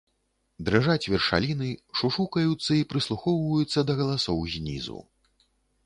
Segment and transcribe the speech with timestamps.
[0.69, 1.69] Дрыжаць вершаліны,
[2.01, 4.97] шушукаюцца і прыслухоўваюцца да галасоў знізу.